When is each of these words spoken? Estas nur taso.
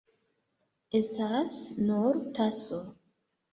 Estas 0.99 1.59
nur 1.91 2.19
taso. 2.41 2.83